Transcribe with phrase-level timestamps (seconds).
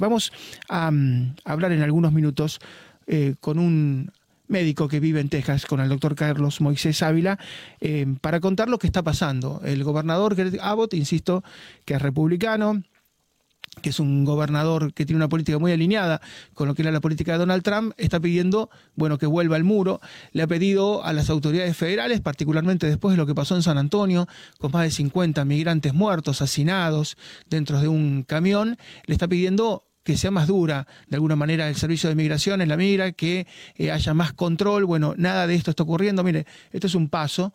[0.00, 0.32] Vamos
[0.70, 2.58] a um, hablar en algunos minutos
[3.06, 4.10] eh, con un
[4.48, 7.38] médico que vive en Texas, con el doctor Carlos Moisés Ávila,
[7.80, 9.60] eh, para contar lo que está pasando.
[9.62, 11.44] El gobernador Greg Abbott, insisto,
[11.84, 12.82] que es republicano,
[13.82, 16.20] que es un gobernador que tiene una política muy alineada
[16.54, 19.64] con lo que era la política de Donald Trump, está pidiendo, bueno, que vuelva al
[19.64, 20.00] muro.
[20.32, 23.76] Le ha pedido a las autoridades federales, particularmente después de lo que pasó en San
[23.76, 24.26] Antonio,
[24.58, 27.16] con más de 50 migrantes muertos, asesinados
[27.50, 31.76] dentro de un camión, le está pidiendo que sea más dura de alguna manera el
[31.76, 34.84] servicio de migración en la migra, que eh, haya más control.
[34.84, 36.24] Bueno, nada de esto está ocurriendo.
[36.24, 37.54] Mire, esto es un paso,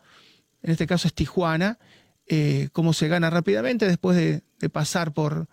[0.62, 1.78] en este caso es Tijuana,
[2.26, 5.48] eh, cómo se gana rápidamente después de, pasar por,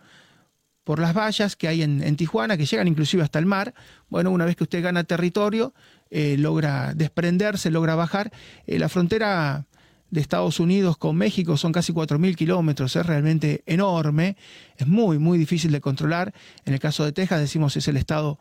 [0.86, 3.74] por las vallas que hay en, Tijuana, que llegan inclusive hasta el mar.
[4.08, 5.74] Bueno, una vez que usted gana territorio,
[6.10, 8.32] eh, logra desprenderse, logra bajar.
[8.66, 9.66] la frontera
[10.14, 14.38] de Estados Unidos con México son casi 4.000 kilómetros, es realmente enorme,
[14.78, 16.36] es muy, muy difícil de controlar.
[16.66, 18.38] En el caso de Texas, decimos, es el estado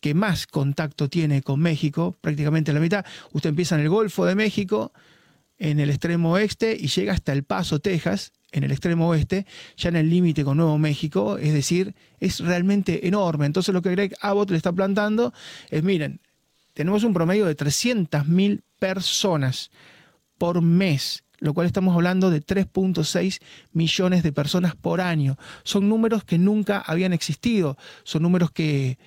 [0.00, 3.06] que más contacto tiene con México, prácticamente la mitad.
[3.30, 4.92] Usted empieza en el Golfo de México,
[5.58, 9.90] en el extremo oeste, y llega hasta El Paso, Texas, en el extremo oeste, ya
[9.90, 13.46] en el límite con Nuevo México, es decir, es realmente enorme.
[13.46, 15.32] Entonces lo que Greg Abbott le está plantando
[15.70, 16.18] es, miren,
[16.74, 19.70] tenemos un promedio de 300.000 personas
[20.42, 23.38] por mes, lo cual estamos hablando de 3.6
[23.72, 25.38] millones de personas por año.
[25.62, 28.98] Son números que nunca habían existido, son números que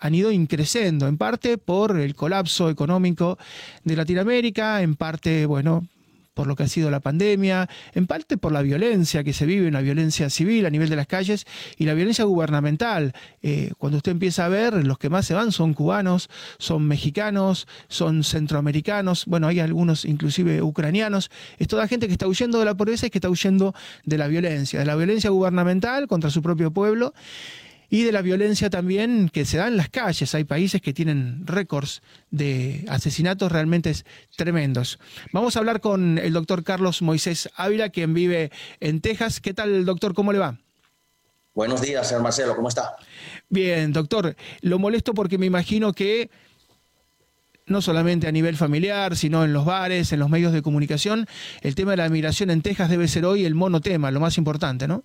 [0.00, 3.36] han ido increciendo, en parte por el colapso económico
[3.84, 5.86] de Latinoamérica, en parte, bueno,
[6.38, 9.66] por lo que ha sido la pandemia, en parte por la violencia que se vive,
[9.66, 13.12] una violencia civil a nivel de las calles y la violencia gubernamental.
[13.42, 17.66] Eh, cuando usted empieza a ver, los que más se van son cubanos, son mexicanos,
[17.88, 21.28] son centroamericanos, bueno, hay algunos inclusive ucranianos.
[21.58, 24.28] Es toda gente que está huyendo de la pobreza y que está huyendo de la
[24.28, 27.14] violencia, de la violencia gubernamental contra su propio pueblo
[27.90, 30.34] y de la violencia también que se da en las calles.
[30.34, 33.92] Hay países que tienen récords de asesinatos realmente
[34.36, 34.98] tremendos.
[35.32, 38.50] Vamos a hablar con el doctor Carlos Moisés Ávila, quien vive
[38.80, 39.40] en Texas.
[39.40, 40.14] ¿Qué tal, doctor?
[40.14, 40.58] ¿Cómo le va?
[41.54, 42.96] Buenos días, señor Marcelo, ¿cómo está?
[43.48, 44.36] Bien, doctor.
[44.60, 46.30] Lo molesto porque me imagino que
[47.66, 51.26] no solamente a nivel familiar, sino en los bares, en los medios de comunicación,
[51.62, 54.86] el tema de la migración en Texas debe ser hoy el monotema, lo más importante,
[54.86, 55.04] ¿no?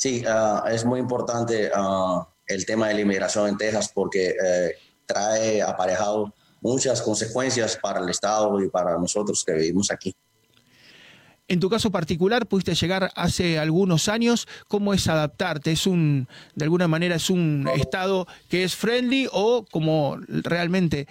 [0.00, 4.74] Sí, ah, es muy importante ah, el tema de la inmigración en Texas porque eh,
[5.04, 10.14] trae aparejado muchas consecuencias para el Estado y para nosotros que vivimos aquí.
[11.48, 14.48] En tu caso particular, pudiste llegar hace algunos años.
[14.68, 15.72] ¿Cómo es adaptarte?
[15.72, 21.08] ¿Es un, de alguna manera, es un estado que es friendly o como realmente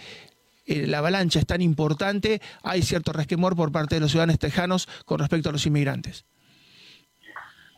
[0.66, 4.88] eh, la avalancha es tan importante, hay cierto resquemor por parte de los ciudadanos tejanos
[5.06, 6.25] con respecto a los inmigrantes?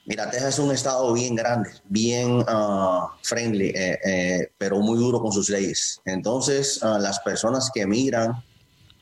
[0.05, 5.21] Mira, Texas es un estado bien grande, bien ah, friendly, eh, eh, pero muy duro
[5.21, 6.01] con sus leyes.
[6.05, 8.43] Entonces, ah, las personas que emigran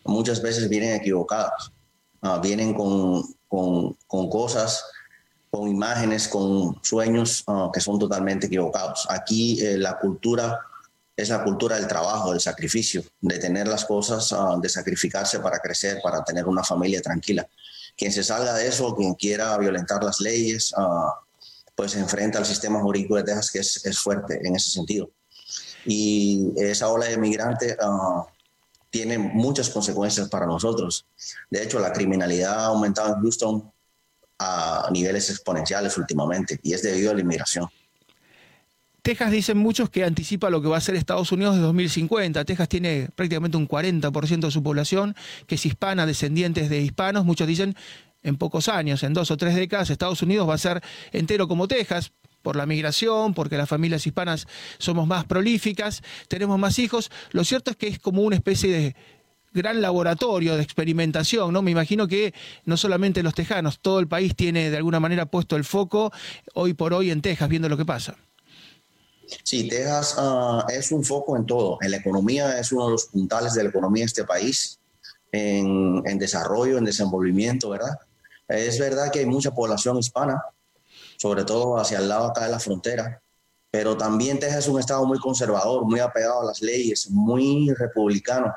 [0.03, 1.71] muchas veces vienen equivocadas,
[2.21, 4.83] ah, vienen con, con, con, cosas,
[5.49, 9.07] con imágenes, con sueños que son totalmente equivocados.
[9.09, 10.59] Aquí eh, la cultura
[11.15, 15.99] es la cultura del trabajo, del sacrificio, de tener las cosas, de sacrificarse para crecer,
[16.01, 17.47] para tener una familia tranquila
[17.97, 21.11] quien se salga de eso, quien quiera violentar las leyes, uh,
[21.75, 23.51] pues se enfrenta al sistema jurídico de Texas
[23.81, 25.09] que es, fuerte en ese sentido.
[25.85, 28.23] Y esa ola de migrantes uh,
[28.89, 31.05] tiene muchas consecuencias para nosotros.
[31.49, 33.71] De hecho, la criminalidad ha aumentado en Houston
[34.39, 37.69] a niveles exponenciales últimamente y es debido a la inmigración.
[39.01, 42.43] Texas dicen muchos que anticipa lo que va a ser Estados Unidos de 2050.
[42.45, 45.15] Texas tiene prácticamente un 40% de su población
[45.47, 47.25] que es hispana, descendientes de hispanos.
[47.25, 47.75] Muchos dicen
[48.23, 50.81] en pocos años, en dos o tres décadas, Estados Unidos va a ser
[51.13, 54.47] entero como Texas por la migración, porque las familias hispanas
[54.77, 57.11] somos más prolíficas, tenemos más hijos.
[57.31, 58.95] Lo cierto es que es como una especie de
[59.51, 61.61] gran laboratorio de experimentación, ¿no?
[61.61, 62.33] Me imagino que
[62.65, 66.11] no solamente los tejanos, todo el país tiene de alguna manera puesto el foco
[66.53, 68.15] hoy por hoy en Texas, viendo lo que pasa.
[69.43, 71.77] Sí, Texas ah, es un foco en todo.
[71.81, 74.79] En la economía es uno de los puntales de la economía de este país,
[75.31, 77.99] en, desarrollo, en desenvolvimiento, ¿verdad?
[78.47, 80.43] Es verdad que hay mucha población hispana,
[81.17, 83.21] sobre todo hacia el lado acá de la frontera,
[83.71, 88.53] pero también Texas es un estado muy conservador, muy apegado a las leyes, muy republicano.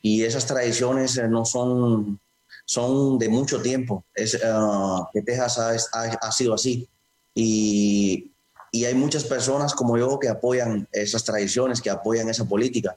[0.00, 2.18] Y esas tradiciones eh, no son,
[2.64, 4.06] son de mucho tiempo.
[4.14, 6.88] Es, uh, que Texas ha, ha, sido así.
[7.34, 8.32] Y,
[8.70, 12.96] y, hay muchas personas como yo que apoyan esas tradiciones, que apoyan esa política.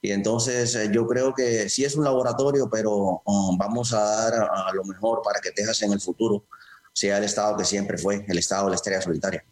[0.00, 4.34] Y entonces eh, yo creo que sí es un laboratorio, pero um, vamos a dar
[4.34, 6.44] a, a lo mejor para que Texas en el futuro
[6.92, 9.44] sea el estado que siempre fue, el estado de la estrella solitaria.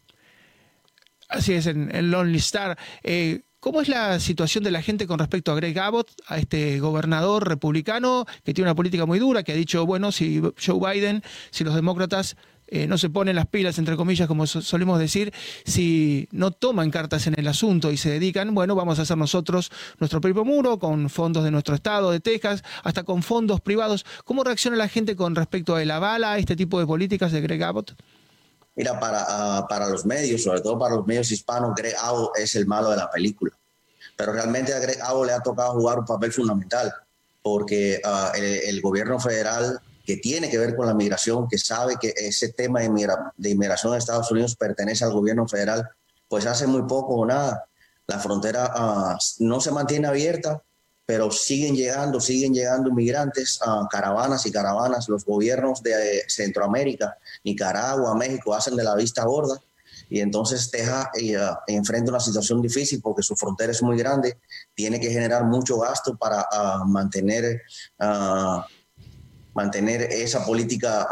[1.28, 2.78] Así es, en, el Lonely Star.
[3.02, 6.80] Eh, ¿Cómo es la situación de la gente con respecto a Greg Abbott, a este
[6.80, 11.22] gobernador republicano que tiene una política muy dura, que ha dicho, bueno, si Joe Biden,
[11.50, 12.36] si los demócratas
[12.74, 15.30] eh, no se ponen las pilas, entre comillas, como solemos decir,
[15.66, 19.70] si no toman cartas en el asunto y se dedican, bueno, vamos a hacer nosotros
[19.98, 24.06] nuestro propio muro con fondos de nuestro estado, de Texas, hasta con fondos privados.
[24.24, 27.42] ¿Cómo reacciona la gente con respecto a el aval a este tipo de políticas de
[27.42, 27.94] Greg Abbott?
[28.74, 32.56] Mira, para, uh, para los medios, sobre todo para los medios hispanos, Greg Abbott es
[32.56, 33.52] el malo de la película.
[34.16, 36.90] Pero realmente a Greg Abbott le ha tocado jugar un papel fundamental,
[37.42, 38.00] porque
[38.34, 42.52] el, el, gobierno federal, que tiene que ver con la migración, que sabe que ese
[42.52, 45.88] tema de, migra de inmigración de Estados Unidos pertenece al gobierno federal,
[46.28, 47.66] pues hace muy poco o nada.
[48.06, 50.62] La frontera uh, no se mantiene abierta,
[51.06, 55.08] pero siguen llegando, siguen llegando inmigrantes, a caravanas y caravanas.
[55.08, 59.60] Los gobiernos de Centroamérica, Nicaragua, México hacen de la vista gorda
[60.12, 64.38] y entonces Texas uh, enfrenta una situación difícil porque su frontera es muy grande,
[64.74, 67.62] tiene que generar mucho gasto para uh, mantener,
[67.98, 68.60] uh,
[69.54, 71.08] mantener esa política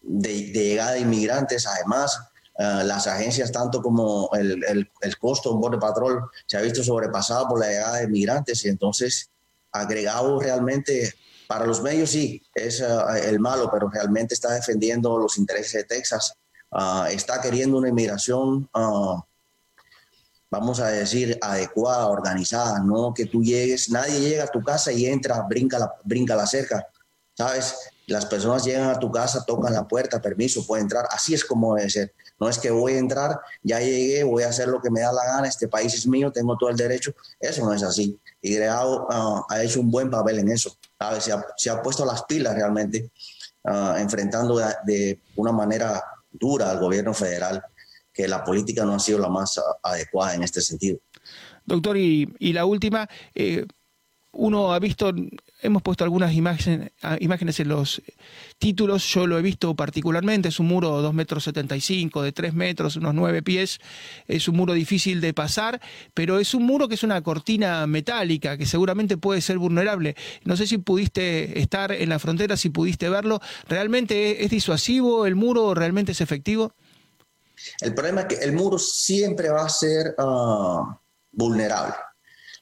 [0.00, 1.66] de, de, llegada de inmigrantes.
[1.66, 2.18] Además,
[2.56, 4.64] Uh, las agencias, tanto como el,
[5.02, 8.64] el, costo de un Border Patrol, se ha visto sobrepasado por la llegada de migrantes
[8.64, 9.28] y entonces
[9.72, 11.12] agregado realmente
[11.48, 15.84] para los medios sí es uh, el malo, pero realmente está defendiendo los intereses de
[15.84, 16.34] Texas,
[16.70, 18.70] uh, está queriendo una inmigración,
[20.48, 25.06] vamos a decir, adecuada, organizada, no que tú llegues, nadie llega a tu casa y
[25.06, 26.86] entra, brinca la, brinca la cerca,
[27.34, 27.74] ¿sabes?
[28.06, 31.74] Las personas llegan a tu casa, tocan la puerta, permiso, puede entrar, así es como
[31.74, 34.90] debe ser no es que voy a entrar, ya llegué, voy a hacer lo que
[34.90, 37.14] me da la gana, este país es mío, tengo todo el derecho.
[37.38, 38.18] Eso no es así.
[38.42, 40.76] Y Greado uh, ha hecho un buen papel en eso.
[41.20, 43.10] Se, ha, se, ha, puesto las pilas realmente,
[43.64, 46.02] uh, enfrentando de, una manera
[46.32, 47.62] dura al gobierno federal,
[48.12, 50.98] que la política no ha sido la más uh, adecuada en este sentido.
[51.64, 53.64] Doctor, y, y la última, eh,
[54.34, 55.12] uno ha visto,
[55.62, 58.02] hemos puesto algunas imágenes, imágenes en los
[58.58, 62.54] títulos, yo lo he visto particularmente, es un muro de 2 metros 75, de 3
[62.54, 63.80] metros, unos 9 pies,
[64.26, 65.80] es un muro difícil de pasar,
[66.14, 70.16] pero es un muro que es una cortina metálica, que seguramente puede ser vulnerable.
[70.44, 75.34] No sé si pudiste estar en la frontera, si pudiste verlo, ¿realmente es disuasivo el
[75.34, 76.72] muro, realmente es efectivo?
[77.80, 80.84] El problema es que el muro siempre va a ser uh,
[81.32, 81.94] vulnerable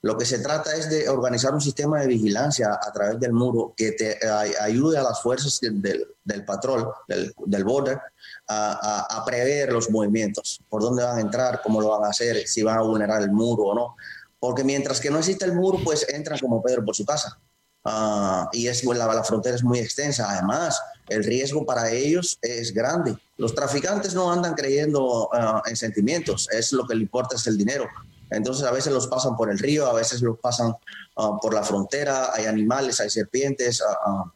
[0.02, 3.72] lo que se trata es de organizar un sistema de vigilancia a través del muro
[3.76, 4.18] que te
[4.60, 8.00] ayude a las fuerzas del, del patrón, del, del border,
[8.48, 12.08] a, a, a, prever los movimientos, por dónde van a entrar, cómo lo van a
[12.08, 13.96] hacer, si van a vulnerar el muro o no.
[14.40, 17.38] Porque mientras que no existe el muro, pues entran como Pedro por su casa.
[17.84, 20.28] Uh, y es, la, la frontera es muy extensa.
[20.28, 23.16] Además, el riesgo para ellos es grande.
[23.36, 27.56] Los traficantes no andan creyendo uh, en sentimientos, es lo que le importa es el
[27.56, 27.86] dinero.
[28.32, 30.74] Entonces a veces los pasan por el río, a veces los pasan
[31.16, 33.80] uh, por la frontera, hay animales, hay serpientes.
[33.80, 34.28] Uh,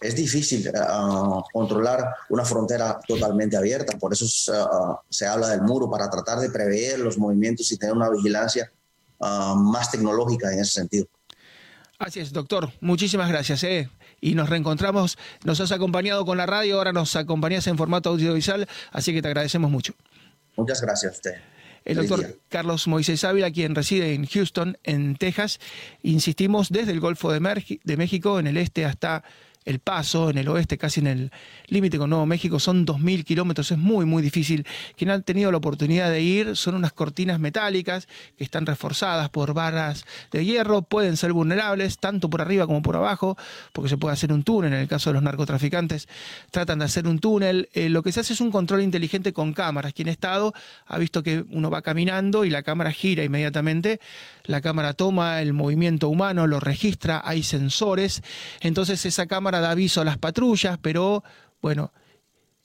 [0.00, 0.70] es difícil
[1.52, 4.26] controlar una frontera totalmente abierta, por eso
[5.08, 8.70] se habla del muro, para tratar de prever los movimientos y tener una vigilancia
[9.18, 11.06] más tecnológica en ese sentido.
[11.98, 12.70] Así es, doctor.
[12.80, 13.64] Muchísimas gracias.
[13.64, 13.88] ¿eh?
[14.20, 15.16] Y nos reencontramos.
[15.44, 19.28] Nos has acompañado con la radio, ahora nos acompañas en formato audiovisual, así que te
[19.28, 19.94] agradecemos mucho.
[20.56, 21.55] Muchas gracias a usted.
[21.86, 25.60] El doctor Carlos Moisés Ávila, quien reside en Houston, en Texas.
[26.02, 27.40] Insistimos desde el Golfo de,
[27.96, 29.22] México, en el este hasta
[29.66, 31.30] el Paso, en el oeste, casi en el
[31.66, 34.66] límite con Nuevo México, son 2.000 kilómetros, es muy, muy difícil.
[34.96, 38.08] Quien han tenido la oportunidad de ir son unas cortinas metálicas
[38.38, 42.96] que están reforzadas por barras de hierro, pueden ser vulnerables tanto por arriba como por
[42.96, 43.36] abajo,
[43.72, 46.08] porque se puede hacer un túnel, en el caso de los narcotraficantes
[46.50, 47.68] tratan de hacer un túnel.
[47.72, 49.92] Eh, lo que se hace es un control inteligente con cámaras.
[49.92, 50.54] Quien ha estado
[50.86, 54.00] ha visto que uno va caminando y la cámara gira inmediatamente,
[54.44, 58.22] la cámara toma el movimiento humano, lo registra, hay sensores,
[58.60, 61.22] entonces esa cámara da aviso a las patrullas, pero
[61.60, 61.92] bueno,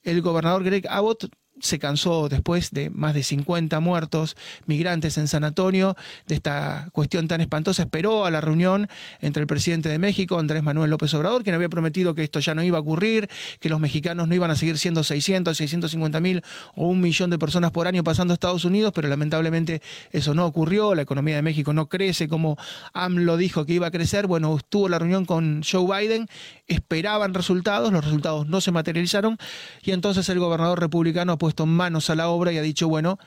[0.03, 1.29] el gobernador Greg Abbott
[1.61, 5.95] se cansó después de más de 50 muertos migrantes en San Antonio
[6.27, 7.83] de esta cuestión tan espantosa.
[7.83, 8.87] Esperó a la reunión
[9.19, 12.55] entre el presidente de México, Andrés Manuel López Obrador, quien había prometido que esto ya
[12.55, 16.43] no iba a ocurrir, que los mexicanos no iban a seguir siendo 600, 650 mil
[16.75, 20.45] o un millón de personas por año pasando a Estados Unidos, pero lamentablemente eso no
[20.45, 20.95] ocurrió.
[20.95, 22.57] La economía de México no crece como
[22.93, 24.27] AMLO dijo que iba a crecer.
[24.27, 26.27] Bueno, estuvo la reunión con Joe Biden,
[26.67, 29.37] esperaban resultados, los resultados no se materializaron
[29.83, 33.19] y entonces el gobernador republicano ha puesto manos a la obra y ha dicho, bueno,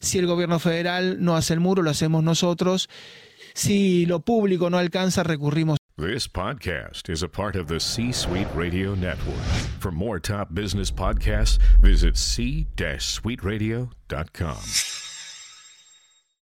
[0.00, 2.88] si el gobierno federal no hace el muro, lo hacemos nosotros.
[3.52, 5.76] Si lo público no alcanza, recurrimos.